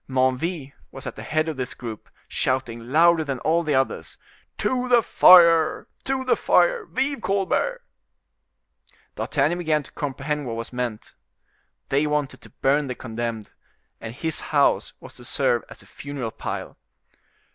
[0.09, 4.17] Menneville was at the head of this group, shouting louder than all the others,
[4.57, 5.87] "To the fire!
[6.05, 6.87] to the fire!
[6.87, 7.83] Vive Colbert!"
[9.13, 11.13] D'Artagnan began to comprehend what was meant.
[11.89, 13.51] They wanted to burn the condemned,
[13.99, 16.79] and his house was to serve as a funeral pile.